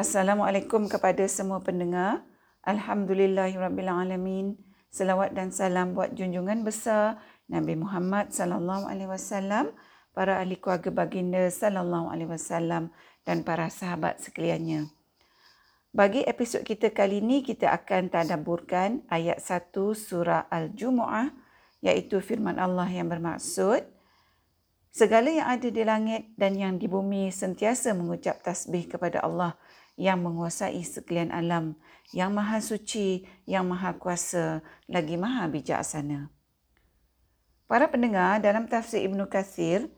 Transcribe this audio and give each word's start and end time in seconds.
Assalamualaikum 0.00 0.88
kepada 0.88 1.28
semua 1.28 1.60
pendengar. 1.60 2.24
Alhamdulillahirabbilalamin. 2.64 4.56
Selawat 4.88 5.36
dan 5.36 5.52
salam 5.52 5.92
buat 5.92 6.16
junjungan 6.16 6.64
besar 6.64 7.20
Nabi 7.52 7.76
Muhammad 7.76 8.32
sallallahu 8.32 8.88
alaihi 8.88 9.12
wasallam, 9.12 9.68
para 10.16 10.40
ahli 10.40 10.56
keluarga 10.56 10.88
baginda 10.88 11.44
sallallahu 11.52 12.08
alaihi 12.08 12.32
wasallam 12.32 12.88
dan 13.28 13.44
para 13.44 13.68
sahabat 13.68 14.24
sekaliannya. 14.24 14.88
Bagi 15.92 16.24
episod 16.24 16.64
kita 16.64 16.96
kali 16.96 17.20
ini 17.20 17.44
kita 17.44 17.68
akan 17.68 18.08
tadabburkan 18.08 19.04
ayat 19.12 19.36
1 19.36 19.68
surah 19.92 20.48
Al-Jumuah 20.48 21.28
iaitu 21.84 22.24
firman 22.24 22.56
Allah 22.56 22.88
yang 22.88 23.12
bermaksud 23.12 23.84
Segala 24.90 25.30
yang 25.30 25.46
ada 25.46 25.70
di 25.70 25.82
langit 25.86 26.34
dan 26.34 26.58
yang 26.58 26.74
di 26.74 26.90
bumi 26.90 27.30
sentiasa 27.30 27.94
mengucap 27.94 28.42
tasbih 28.42 28.90
kepada 28.90 29.22
Allah 29.22 29.54
yang 30.00 30.24
menguasai 30.24 30.80
sekalian 30.80 31.28
alam, 31.28 31.76
yang 32.16 32.32
maha 32.32 32.64
suci, 32.64 33.28
yang 33.44 33.68
maha 33.68 33.92
kuasa, 34.00 34.64
lagi 34.88 35.20
maha 35.20 35.44
bijaksana. 35.52 36.32
Para 37.68 37.86
pendengar, 37.92 38.40
dalam 38.40 38.64
tafsir 38.64 39.04
Ibn 39.04 39.28
Kathir, 39.28 39.92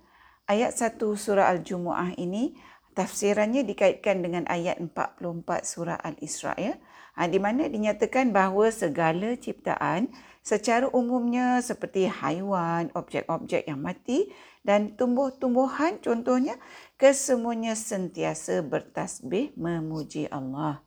ayat 0.51 0.75
1 0.75 0.99
surah 0.99 1.47
Al-Jumu'ah 1.55 2.19
ini, 2.19 2.59
tafsirannya 2.99 3.62
dikaitkan 3.62 4.21
dengan 4.21 4.45
ayat 4.51 4.83
44 4.83 5.65
surah 5.65 5.97
Al-Isra' 5.97 6.59
ya, 6.59 6.75
ha, 7.17 7.25
di 7.31 7.39
mana 7.41 7.71
dinyatakan 7.71 8.34
bahawa 8.34 8.69
segala 8.69 9.39
ciptaan 9.39 10.12
secara 10.43 10.91
umumnya 10.93 11.62
seperti 11.62 12.11
haiwan, 12.11 12.91
objek-objek 12.93 13.65
yang 13.71 13.81
mati 13.81 14.29
dan 14.62 14.95
tumbuh-tumbuhan 14.95 15.98
contohnya 15.98 16.59
kesemuanya 16.95 17.75
sentiasa 17.75 18.62
bertasbih 18.62 19.55
memuji 19.59 20.30
Allah. 20.30 20.83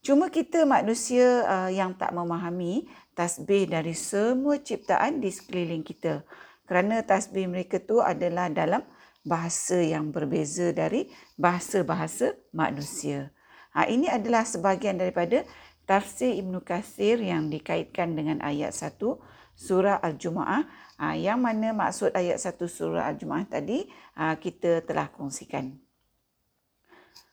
Cuma 0.00 0.32
kita 0.32 0.64
manusia 0.64 1.44
uh, 1.44 1.70
yang 1.70 1.92
tak 1.92 2.16
memahami 2.16 2.88
tasbih 3.12 3.68
dari 3.68 3.92
semua 3.92 4.56
ciptaan 4.56 5.20
di 5.20 5.28
sekeliling 5.28 5.84
kita. 5.84 6.24
Kerana 6.64 7.04
tasbih 7.04 7.44
mereka 7.48 7.76
tu 7.76 8.00
adalah 8.00 8.48
dalam 8.48 8.80
bahasa 9.26 9.76
yang 9.76 10.08
berbeza 10.08 10.72
dari 10.72 11.10
bahasa-bahasa 11.36 12.38
manusia. 12.54 13.34
Ha, 13.76 13.84
ini 13.84 14.08
adalah 14.08 14.48
sebahagian 14.48 14.96
daripada 14.96 15.44
tafsir 15.84 16.32
Ibn 16.40 16.62
Kathir 16.64 17.20
yang 17.20 17.52
dikaitkan 17.52 18.16
dengan 18.16 18.40
ayat 18.40 18.72
1 18.72 18.96
surah 19.58 19.98
Al-Jumu'ah 19.98 20.86
Ha, 20.98 21.14
yang 21.14 21.38
mana 21.38 21.70
maksud 21.70 22.10
ayat 22.10 22.42
satu 22.42 22.66
surah 22.66 23.06
Al-Jumu'ah 23.06 23.46
tadi 23.46 23.86
ha, 24.18 24.34
kita 24.34 24.82
telah 24.82 25.06
kongsikan. 25.14 25.78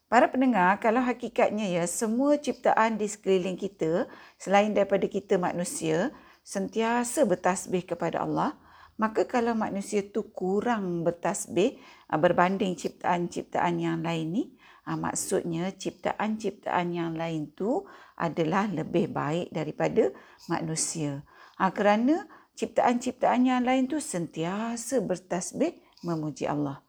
Para 0.06 0.30
pendengar, 0.30 0.78
kalau 0.78 1.02
hakikatnya 1.02 1.74
ya 1.74 1.84
semua 1.90 2.38
ciptaan 2.38 3.02
di 3.02 3.10
sekeliling 3.10 3.58
kita 3.58 4.06
selain 4.38 4.70
daripada 4.70 5.10
kita 5.10 5.42
manusia 5.42 6.14
sentiasa 6.46 7.26
bertasbih 7.26 7.90
kepada 7.90 8.22
Allah, 8.22 8.54
maka 9.02 9.26
kalau 9.26 9.58
manusia 9.58 10.06
tu 10.06 10.30
kurang 10.30 11.02
bertasbih 11.02 11.82
ha, 12.06 12.22
berbanding 12.22 12.78
ciptaan-ciptaan 12.78 13.82
yang 13.82 14.06
lain 14.06 14.30
ni, 14.30 14.44
maksudnya 14.86 15.74
ciptaan-ciptaan 15.74 16.94
yang 16.94 17.18
lain 17.18 17.50
tu 17.58 17.82
adalah 18.14 18.70
lebih 18.70 19.10
baik 19.10 19.50
daripada 19.50 20.14
manusia. 20.46 21.26
Ha, 21.56 21.72
kerana 21.72 22.28
ciptaan-ciptaan 22.56 23.48
yang 23.48 23.64
lain 23.64 23.88
tu 23.88 24.00
sentiasa 24.00 25.00
bertasbih 25.00 25.80
memuji 26.04 26.48
Allah. 26.48 26.84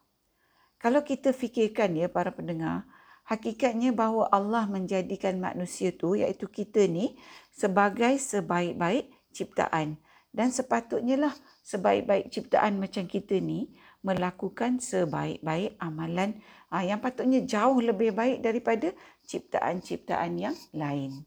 Kalau 0.77 1.01
kita 1.01 1.33
fikirkan 1.33 1.97
ya 1.97 2.07
para 2.07 2.29
pendengar, 2.29 2.85
hakikatnya 3.27 3.91
bahawa 3.91 4.31
Allah 4.31 4.69
menjadikan 4.69 5.39
manusia 5.41 5.91
tu 5.91 6.15
iaitu 6.15 6.47
kita 6.47 6.87
ni 6.87 7.19
sebagai 7.51 8.15
sebaik-baik 8.21 9.11
ciptaan 9.35 9.99
dan 10.31 10.53
sepatutnya 10.53 11.17
lah 11.17 11.33
sebaik-baik 11.65 12.29
ciptaan 12.29 12.79
macam 12.79 13.09
kita 13.09 13.41
ni 13.41 13.73
melakukan 14.05 14.79
sebaik-baik 14.79 15.75
amalan 15.81 16.39
ah, 16.69 16.85
yang 16.85 17.01
patutnya 17.01 17.43
jauh 17.43 17.81
lebih 17.81 18.13
baik 18.15 18.39
daripada 18.45 18.93
ciptaan-ciptaan 19.27 20.33
yang 20.37 20.55
lain. 20.71 21.25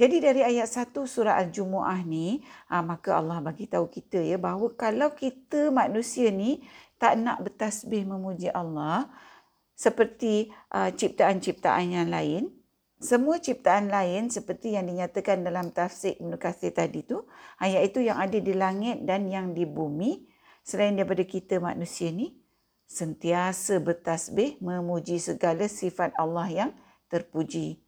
Jadi 0.00 0.24
dari 0.24 0.40
ayat 0.40 0.72
1 0.72 0.96
surah 1.04 1.36
Al-Jumu'ah 1.36 2.00
ni, 2.08 2.40
ha, 2.72 2.80
maka 2.80 3.20
Allah 3.20 3.44
bagi 3.44 3.68
tahu 3.68 3.92
kita 3.92 4.24
ya 4.24 4.40
bahawa 4.40 4.72
kalau 4.72 5.12
kita 5.12 5.68
manusia 5.68 6.32
ni 6.32 6.64
tak 6.96 7.20
nak 7.20 7.44
bertasbih 7.44 8.08
memuji 8.08 8.48
Allah 8.48 9.12
seperti 9.76 10.48
uh, 10.72 10.88
ciptaan-ciptaan 10.94 11.92
yang 11.92 12.08
lain, 12.08 12.54
semua 13.02 13.42
ciptaan 13.42 13.90
lain 13.90 14.30
seperti 14.30 14.78
yang 14.78 14.86
dinyatakan 14.86 15.42
dalam 15.42 15.74
tafsir 15.74 16.14
Ibn 16.22 16.38
Kathir 16.38 16.70
tadi 16.70 17.02
tu, 17.02 17.26
ayat 17.58 17.90
itu 17.90 17.98
yang 17.98 18.22
ada 18.22 18.38
di 18.38 18.54
langit 18.54 19.02
dan 19.02 19.26
yang 19.26 19.50
di 19.50 19.66
bumi, 19.66 20.22
selain 20.62 20.94
daripada 20.94 21.26
kita 21.26 21.58
manusia 21.58 22.14
ni, 22.14 22.38
sentiasa 22.86 23.82
bertasbih 23.82 24.62
memuji 24.62 25.18
segala 25.18 25.66
sifat 25.66 26.14
Allah 26.14 26.46
yang 26.46 26.70
terpuji. 27.10 27.81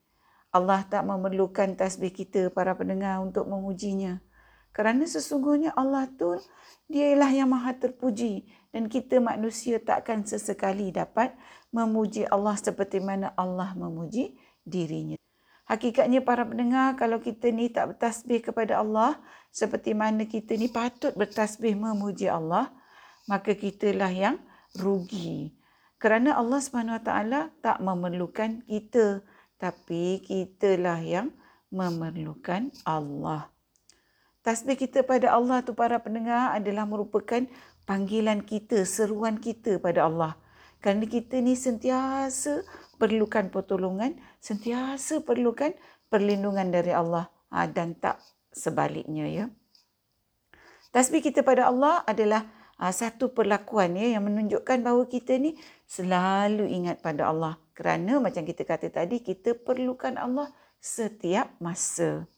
Allah 0.54 0.86
tak 0.86 1.02
memerlukan 1.02 1.74
tasbih 1.74 2.14
kita 2.14 2.46
para 2.54 2.78
pendengar 2.78 3.18
untuk 3.18 3.50
memujinya. 3.50 4.22
Kerana 4.70 5.02
sesungguhnya 5.02 5.74
Allah 5.74 6.06
tu 6.14 6.38
dia 6.86 7.10
ialah 7.10 7.30
yang 7.34 7.50
maha 7.50 7.74
terpuji 7.74 8.46
dan 8.70 8.86
kita 8.86 9.18
manusia 9.18 9.82
takkan 9.82 10.22
sesekali 10.22 10.94
dapat 10.94 11.34
memuji 11.74 12.22
Allah 12.30 12.54
seperti 12.54 13.02
mana 13.02 13.34
Allah 13.34 13.74
memuji 13.74 14.38
dirinya. 14.62 15.18
Hakikatnya 15.66 16.22
para 16.22 16.46
pendengar 16.46 16.94
kalau 16.94 17.18
kita 17.18 17.50
ni 17.50 17.72
tak 17.74 17.96
bertasbih 17.98 18.38
kepada 18.38 18.78
Allah 18.78 19.18
seperti 19.50 19.90
mana 19.90 20.22
kita 20.22 20.54
ni 20.54 20.70
patut 20.70 21.10
bertasbih 21.18 21.74
memuji 21.74 22.30
Allah 22.30 22.70
maka 23.26 23.58
kitalah 23.58 24.12
yang 24.12 24.36
rugi. 24.78 25.56
Kerana 25.98 26.36
Allah 26.36 26.60
SWT 26.60 27.10
tak 27.64 27.76
memerlukan 27.80 28.60
kita 28.68 29.24
tapi 29.58 30.22
kitalah 30.22 31.00
yang 31.00 31.30
memerlukan 31.74 32.70
Allah. 32.86 33.50
Tasbih 34.44 34.76
kita 34.76 35.00
pada 35.02 35.32
Allah 35.32 35.64
tu 35.64 35.72
para 35.72 35.96
pendengar 35.98 36.52
adalah 36.52 36.84
merupakan 36.84 37.48
panggilan 37.88 38.44
kita, 38.44 38.84
seruan 38.84 39.40
kita 39.40 39.80
pada 39.80 40.04
Allah. 40.04 40.36
Kerana 40.84 41.08
kita 41.08 41.40
ni 41.40 41.56
sentiasa 41.56 42.60
perlukan 43.00 43.48
pertolongan, 43.48 44.20
sentiasa 44.44 45.24
perlukan 45.24 45.72
perlindungan 46.12 46.68
dari 46.68 46.92
Allah 46.92 47.32
ha, 47.48 47.64
dan 47.64 47.96
tak 47.96 48.20
sebaliknya 48.52 49.24
ya. 49.26 49.44
Tasbih 50.92 51.24
kita 51.24 51.40
pada 51.40 51.72
Allah 51.72 52.04
adalah 52.04 52.44
ha, 52.76 52.92
satu 52.92 53.32
perlakuan 53.32 53.96
ya 53.96 54.20
yang 54.20 54.28
menunjukkan 54.28 54.84
bahawa 54.84 55.08
kita 55.08 55.40
ni 55.40 55.56
selalu 55.88 56.68
ingat 56.68 57.00
pada 57.04 57.30
Allah 57.30 57.60
kerana 57.74 58.22
macam 58.22 58.46
kita 58.46 58.62
kata 58.62 58.88
tadi, 58.88 59.18
kita 59.18 59.58
perlukan 59.58 60.14
Allah 60.14 60.48
setiap 60.78 61.50
masa. 61.58 62.28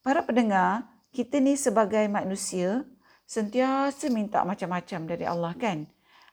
Para 0.00 0.24
pendengar, 0.24 0.88
kita 1.12 1.42
ni 1.42 1.60
sebagai 1.60 2.06
manusia 2.08 2.86
sentiasa 3.28 4.08
minta 4.08 4.46
macam-macam 4.46 5.00
dari 5.04 5.26
Allah 5.28 5.52
kan? 5.58 5.84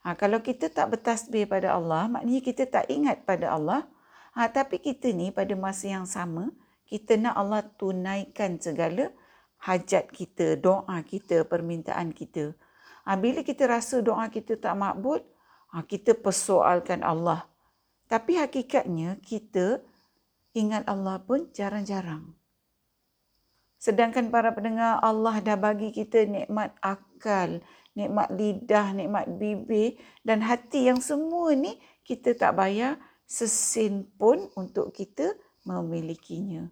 Ha, 0.07 0.15
kalau 0.15 0.39
kita 0.39 0.71
tak 0.71 0.93
bertasbih 0.93 1.47
pada 1.47 1.75
Allah, 1.75 2.07
maknanya 2.11 2.41
kita 2.43 2.63
tak 2.67 2.85
ingat 2.87 3.23
pada 3.27 3.55
Allah. 3.55 3.87
Ha, 4.35 4.47
tapi 4.47 4.79
kita 4.79 5.11
ni 5.11 5.31
pada 5.31 5.55
masa 5.55 5.91
yang 5.91 6.07
sama, 6.07 6.51
kita 6.87 7.15
nak 7.17 7.35
Allah 7.39 7.63
tunaikan 7.79 8.59
segala 8.59 9.11
hajat 9.63 10.11
kita, 10.11 10.59
doa 10.59 10.99
kita, 11.07 11.47
permintaan 11.47 12.11
kita. 12.11 12.51
Ha, 13.07 13.15
bila 13.15 13.43
kita 13.43 13.67
rasa 13.67 14.03
doa 14.03 14.27
kita 14.27 14.59
tak 14.59 14.75
makbul, 14.75 15.23
ha, 15.73 15.81
kita 15.81 16.13
persoalkan 16.13 17.01
Allah. 17.01 17.49
Tapi 18.05 18.37
hakikatnya 18.37 19.17
kita 19.25 19.81
ingat 20.53 20.85
Allah 20.85 21.17
pun 21.17 21.49
jarang-jarang. 21.49 22.37
Sedangkan 23.81 24.29
para 24.31 24.53
pendengar 24.53 25.01
Allah 25.01 25.41
dah 25.43 25.57
bagi 25.59 25.91
kita 25.91 26.23
nikmat 26.29 26.71
akal, 26.79 27.59
nikmat 27.97 28.31
lidah, 28.31 28.95
nikmat 28.95 29.25
bibir 29.35 29.99
dan 30.23 30.39
hati 30.39 30.87
yang 30.87 31.03
semua 31.03 31.51
ni 31.57 31.75
kita 32.05 32.31
tak 32.37 32.55
bayar 32.55 32.95
sesin 33.27 34.07
pun 34.15 34.47
untuk 34.55 34.93
kita 34.95 35.35
memilikinya. 35.67 36.69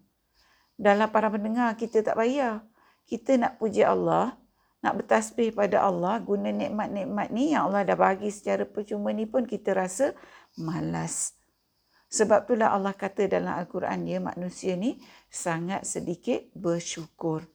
Dalam 0.78 1.10
para 1.12 1.28
pendengar 1.28 1.74
kita 1.76 2.00
tak 2.00 2.16
bayar. 2.16 2.64
Kita 3.02 3.34
nak 3.36 3.60
puji 3.60 3.84
Allah, 3.84 4.38
nak 4.82 4.98
bertasbih 4.98 5.54
pada 5.54 5.86
Allah, 5.86 6.18
guna 6.18 6.50
nikmat-nikmat 6.50 7.30
ni 7.30 7.54
yang 7.54 7.70
Allah 7.70 7.86
dah 7.86 7.94
bagi 7.94 8.34
secara 8.34 8.66
percuma 8.66 9.14
ni 9.14 9.30
pun 9.30 9.46
kita 9.46 9.78
rasa 9.78 10.10
malas. 10.58 11.38
Sebab 12.12 12.44
itulah 12.44 12.74
Allah 12.74 12.92
kata 12.92 13.30
dalam 13.30 13.56
Al-Quran 13.56 14.04
ya 14.04 14.18
manusia 14.20 14.76
ni 14.76 15.00
sangat 15.30 15.86
sedikit 15.88 16.44
bersyukur. 16.52 17.46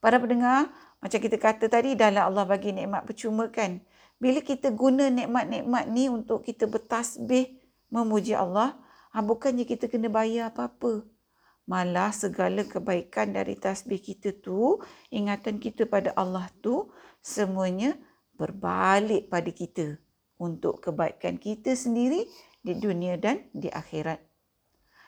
Para 0.00 0.18
pendengar, 0.18 0.72
macam 0.98 1.20
kita 1.22 1.36
kata 1.38 1.70
tadi 1.70 1.94
dalam 1.94 2.24
Allah 2.24 2.48
bagi 2.48 2.74
nikmat 2.74 3.06
percuma 3.06 3.46
kan. 3.52 3.78
Bila 4.16 4.40
kita 4.40 4.72
guna 4.72 5.12
nikmat-nikmat 5.12 5.92
ni 5.92 6.08
untuk 6.08 6.40
kita 6.40 6.64
bertasbih 6.66 7.62
memuji 7.92 8.32
Allah, 8.32 8.74
ha, 9.12 9.20
bukannya 9.20 9.68
kita 9.68 9.92
kena 9.92 10.08
bayar 10.08 10.50
apa-apa. 10.50 11.04
Malah 11.66 12.14
segala 12.14 12.62
kebaikan 12.62 13.34
dari 13.34 13.58
tasbih 13.58 13.98
kita 13.98 14.38
tu, 14.38 14.78
ingatan 15.10 15.58
kita 15.58 15.82
pada 15.90 16.14
Allah 16.14 16.46
tu, 16.62 16.94
semuanya 17.18 17.98
berbalik 18.38 19.26
pada 19.26 19.50
kita 19.50 19.98
untuk 20.38 20.78
kebaikan 20.78 21.42
kita 21.42 21.74
sendiri 21.74 22.22
di 22.62 22.72
dunia 22.78 23.18
dan 23.18 23.50
di 23.50 23.66
akhirat. 23.66 24.22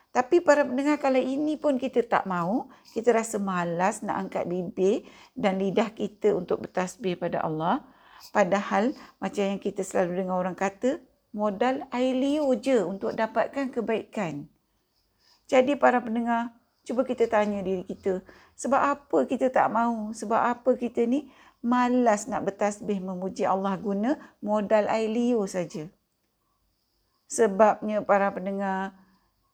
Tapi 0.08 0.42
para 0.42 0.66
pendengar 0.66 0.98
kalau 0.98 1.20
ini 1.20 1.54
pun 1.60 1.78
kita 1.78 2.02
tak 2.02 2.24
mau, 2.26 2.66
kita 2.90 3.14
rasa 3.14 3.38
malas 3.38 4.02
nak 4.02 4.26
angkat 4.26 4.50
bibir 4.50 5.06
dan 5.38 5.62
lidah 5.62 5.94
kita 5.94 6.34
untuk 6.34 6.66
bertasbih 6.66 7.14
pada 7.20 7.44
Allah. 7.44 7.86
Padahal 8.34 8.98
macam 9.22 9.44
yang 9.46 9.62
kita 9.62 9.86
selalu 9.86 10.26
dengar 10.26 10.42
orang 10.42 10.58
kata, 10.58 10.98
modal 11.30 11.86
air 11.94 12.18
liu 12.18 12.50
je 12.58 12.82
untuk 12.82 13.14
dapatkan 13.14 13.70
kebaikan. 13.70 14.48
Jadi 15.48 15.80
para 15.80 15.96
pendengar, 16.04 16.52
cuba 16.84 17.08
kita 17.08 17.24
tanya 17.24 17.64
diri 17.64 17.82
kita, 17.88 18.20
sebab 18.52 18.80
apa 18.80 19.18
kita 19.24 19.48
tak 19.48 19.72
mau? 19.72 20.12
Sebab 20.12 20.36
apa 20.36 20.76
kita 20.76 21.08
ni 21.08 21.32
malas 21.64 22.28
nak 22.28 22.52
bertasbih 22.52 23.00
memuji 23.00 23.48
Allah 23.48 23.74
guna 23.80 24.20
modal 24.44 24.84
air 24.92 25.08
liu 25.08 25.42
saja? 25.48 25.88
Sebabnya 27.32 28.04
para 28.04 28.28
pendengar, 28.28 28.92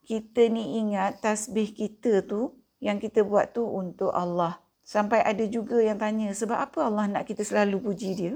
kita 0.05 0.51
ni 0.53 0.83
ingat 0.83 1.23
tasbih 1.23 1.73
kita 1.73 2.27
tu 2.27 2.53
yang 2.83 3.01
kita 3.01 3.25
buat 3.25 3.57
tu 3.57 3.65
untuk 3.65 4.13
Allah. 4.13 4.61
Sampai 4.85 5.25
ada 5.25 5.43
juga 5.49 5.81
yang 5.81 5.97
tanya 5.97 6.35
sebab 6.37 6.61
apa 6.61 6.85
Allah 6.85 7.09
nak 7.09 7.25
kita 7.25 7.41
selalu 7.41 7.81
puji 7.81 8.11
dia? 8.13 8.35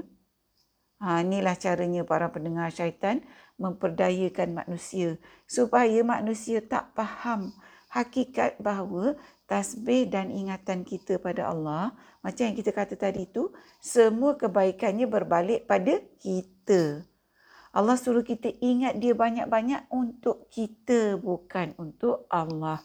Ha, 0.99 1.21
inilah 1.21 1.55
caranya 1.55 2.01
para 2.03 2.27
pendengar 2.33 2.73
syaitan 2.73 3.21
memperdayakan 3.59 4.63
manusia 4.63 5.19
supaya 5.45 6.01
manusia 6.01 6.63
tak 6.63 6.95
faham 6.95 7.53
hakikat 7.91 8.55
bahawa 8.57 9.19
tasbih 9.49 10.07
dan 10.07 10.31
ingatan 10.31 10.87
kita 10.87 11.19
pada 11.19 11.51
Allah 11.51 11.91
macam 12.23 12.49
yang 12.49 12.57
kita 12.57 12.71
kata 12.71 12.95
tadi 12.95 13.27
tu 13.27 13.51
semua 13.83 14.39
kebaikannya 14.39 15.05
berbalik 15.05 15.67
pada 15.67 15.99
kita. 16.21 17.03
Allah 17.69 17.97
suruh 18.01 18.25
kita 18.25 18.49
ingat 18.65 18.97
dia 18.97 19.13
banyak-banyak 19.13 19.93
untuk 19.93 20.49
kita 20.49 21.21
bukan 21.21 21.77
untuk 21.77 22.25
Allah. 22.33 22.81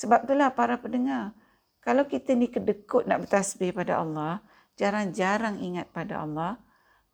Sebab 0.00 0.24
itulah 0.24 0.48
para 0.56 0.80
pendengar, 0.80 1.36
kalau 1.84 2.08
kita 2.08 2.32
ni 2.32 2.48
kedekut 2.48 3.04
nak 3.04 3.28
bertasbih 3.28 3.76
pada 3.76 4.00
Allah, 4.00 4.40
jarang-jarang 4.80 5.60
ingat 5.60 5.92
pada 5.92 6.24
Allah, 6.24 6.56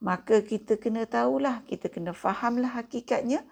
maka 0.06 0.38
kita 0.38 0.79
kena 0.79 1.03
tahulah, 1.03 1.67
kita 1.67 1.91
kena 1.91 2.14
fahamlah 2.14 2.79
hakikatnya. 2.79 3.43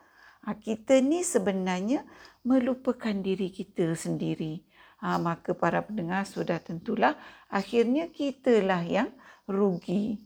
Ha, 0.46 0.54
kita 0.54 1.02
ni 1.02 1.26
sebenarnya 1.26 2.06
melupakan 2.46 3.10
diri 3.10 3.50
kita 3.50 3.90
sendiri. 3.98 4.62
Ha, 5.02 5.18
maka 5.18 5.50
para 5.58 5.82
pendengar 5.82 6.22
sudah 6.22 6.62
tentulah 6.62 7.18
akhirnya 7.50 8.06
kitalah 8.06 8.86
yang 8.86 9.10
rugi. 9.50 10.22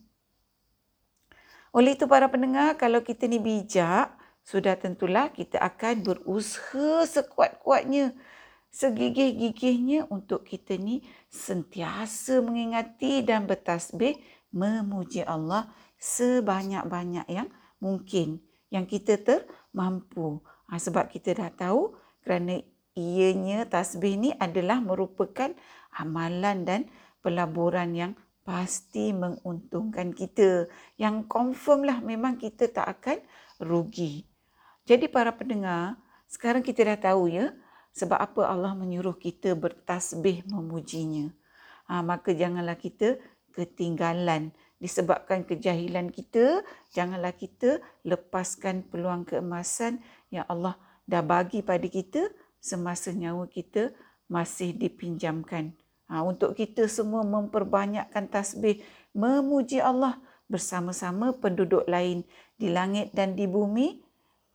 Oleh 1.72 1.96
itu 1.96 2.04
para 2.04 2.28
pendengar, 2.28 2.76
kalau 2.76 3.00
kita 3.00 3.24
ni 3.24 3.40
bijak, 3.40 4.12
sudah 4.44 4.76
tentulah 4.76 5.32
kita 5.32 5.56
akan 5.56 6.04
berusaha 6.04 7.08
sekuat-kuatnya, 7.08 8.12
segigih-gigihnya 8.68 10.12
untuk 10.12 10.44
kita 10.44 10.76
ni 10.76 11.00
sentiasa 11.32 12.44
mengingati 12.44 13.24
dan 13.24 13.48
bertasbih 13.48 14.20
memuji 14.52 15.24
Allah 15.24 15.68
sebanyak-banyak 15.98 17.26
yang 17.28 17.50
mungkin 17.82 18.42
yang 18.70 18.86
kita 18.86 19.18
termampu. 19.20 20.40
Ha, 20.68 20.76
sebab 20.76 21.08
kita 21.08 21.34
dah 21.34 21.50
tahu 21.52 21.96
kerana 22.22 22.60
ianya 22.92 23.64
tasbih 23.64 24.18
ni 24.18 24.30
adalah 24.36 24.82
merupakan 24.82 25.54
amalan 25.96 26.66
dan 26.66 26.80
pelaburan 27.24 27.94
yang 27.96 28.12
pasti 28.44 29.12
menguntungkan 29.12 30.12
kita. 30.12 30.68
Yang 31.00 31.28
confirm 31.28 31.84
lah 31.88 31.98
memang 32.00 32.36
kita 32.36 32.68
tak 32.68 33.00
akan 33.00 33.18
rugi. 33.60 34.24
Jadi 34.88 35.08
para 35.08 35.32
pendengar, 35.36 36.00
sekarang 36.28 36.64
kita 36.64 36.84
dah 36.84 37.12
tahu 37.12 37.28
ya 37.28 37.52
sebab 37.92 38.16
apa 38.16 38.48
Allah 38.48 38.72
menyuruh 38.76 39.16
kita 39.16 39.56
bertasbih 39.56 40.44
memujinya. 40.48 41.32
Ha, 41.88 42.04
maka 42.04 42.36
janganlah 42.36 42.76
kita 42.76 43.16
ketinggalan 43.56 44.52
disebabkan 44.78 45.42
kejahilan 45.42 46.10
kita, 46.14 46.62
janganlah 46.94 47.34
kita 47.34 47.82
lepaskan 48.06 48.86
peluang 48.86 49.26
keemasan 49.26 50.02
yang 50.30 50.46
Allah 50.46 50.78
dah 51.04 51.22
bagi 51.22 51.62
pada 51.62 51.84
kita 51.86 52.30
semasa 52.62 53.10
nyawa 53.10 53.46
kita 53.50 53.90
masih 54.30 54.76
dipinjamkan. 54.76 55.74
Ha, 56.08 56.24
untuk 56.24 56.56
kita 56.56 56.88
semua 56.88 57.20
memperbanyakkan 57.26 58.30
tasbih, 58.32 58.80
memuji 59.12 59.82
Allah 59.82 60.16
bersama-sama 60.48 61.36
penduduk 61.36 61.84
lain 61.84 62.24
di 62.56 62.72
langit 62.72 63.12
dan 63.12 63.36
di 63.36 63.44
bumi, 63.44 64.00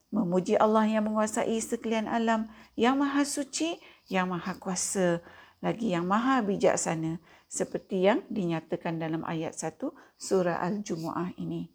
memuji 0.10 0.58
Allah 0.58 0.86
yang 0.90 1.10
menguasai 1.10 1.58
sekalian 1.62 2.10
alam, 2.10 2.50
yang 2.74 2.98
maha 2.98 3.22
suci, 3.25 3.78
yang 4.10 4.34
maha 4.34 4.58
kuasa, 4.58 5.22
lagi 5.62 5.94
yang 5.94 6.06
maha 6.10 6.42
bijaksana, 6.42 7.22
seperti 7.53 8.09
yang 8.09 8.25
dinyatakan 8.33 8.97
dalam 8.97 9.21
ayat 9.29 9.53
1 9.53 9.77
surah 10.17 10.57
Al-Jumu'ah 10.57 11.38
ini. 11.38 11.69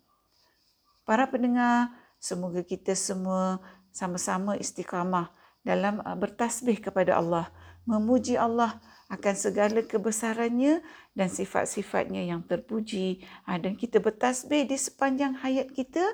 Para 1.06 1.30
pendengar, 1.30 1.94
semoga 2.18 2.66
kita 2.66 2.98
semua 2.98 3.62
sama-sama 3.94 4.58
istiqamah 4.58 5.30
dalam 5.62 6.02
uh, 6.02 6.18
bertasbih 6.18 6.82
kepada 6.82 7.14
Allah, 7.14 7.46
memuji 7.86 8.34
Allah, 8.34 8.82
akan 9.08 9.34
segala 9.38 9.80
kebesarannya 9.86 10.84
dan 11.16 11.28
sifat-sifatnya 11.32 12.28
yang 12.28 12.44
terpuji 12.44 13.24
ha, 13.48 13.56
dan 13.56 13.72
kita 13.72 14.04
bertasbih 14.04 14.68
di 14.68 14.76
sepanjang 14.76 15.32
hayat 15.40 15.72
kita 15.72 16.04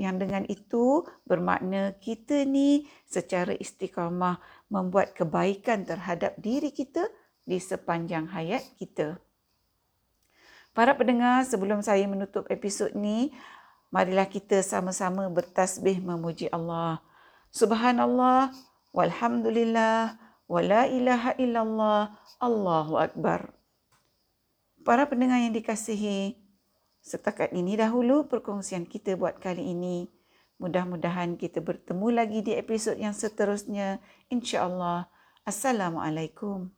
yang 0.00 0.16
dengan 0.16 0.48
itu 0.48 1.04
bermakna 1.28 1.92
kita 2.00 2.48
ni 2.48 2.88
secara 3.04 3.52
istiqamah 3.52 4.40
membuat 4.72 5.12
kebaikan 5.12 5.84
terhadap 5.84 6.40
diri 6.40 6.72
kita 6.72 7.04
di 7.48 7.56
sepanjang 7.56 8.28
hayat 8.28 8.60
kita. 8.76 9.16
Para 10.76 10.92
pendengar, 10.92 11.48
sebelum 11.48 11.80
saya 11.80 12.04
menutup 12.04 12.44
episod 12.52 12.92
ni, 12.92 13.32
marilah 13.88 14.28
kita 14.28 14.60
sama-sama 14.60 15.24
bertasbih 15.32 15.98
memuji 16.04 16.52
Allah. 16.52 17.00
Subhanallah, 17.48 18.52
walhamdulillah, 18.92 20.20
wa 20.44 20.60
la 20.60 20.84
ilaha 20.84 21.32
illallah 21.40 22.14
Allahu 22.38 23.00
akbar. 23.00 23.56
Para 24.84 25.08
pendengar 25.08 25.40
yang 25.42 25.56
dikasihi, 25.56 26.36
setakat 27.02 27.50
ini 27.56 27.74
dahulu 27.74 28.28
perkongsian 28.28 28.84
kita 28.84 29.16
buat 29.16 29.40
kali 29.40 29.72
ini. 29.72 30.06
Mudah-mudahan 30.62 31.34
kita 31.40 31.64
bertemu 31.64 32.06
lagi 32.12 32.44
di 32.44 32.52
episod 32.54 32.94
yang 32.94 33.14
seterusnya. 33.14 33.98
Insya-Allah. 34.30 35.10
Assalamualaikum. 35.42 36.77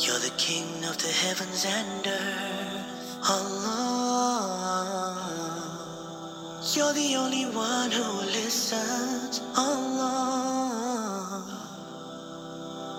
You're 0.00 0.18
the 0.18 0.32
king 0.36 0.84
of 0.86 0.98
the 0.98 1.06
heavens 1.06 1.64
and 1.64 2.04
earth, 2.04 3.30
Allah. 3.30 3.78
You're 6.74 6.94
the 6.94 7.14
only 7.14 7.44
one 7.44 7.92
who 7.92 8.22
listens, 8.22 9.40
Allah. 9.56 11.44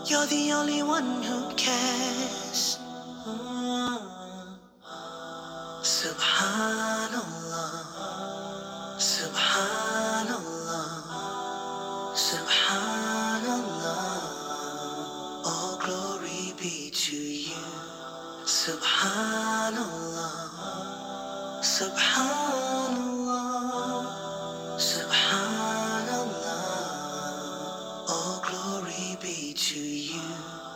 You're 0.06 0.28
the 0.28 0.54
only 0.54 0.84
one 0.84 1.22
who 1.22 1.54
cares. 1.56 2.75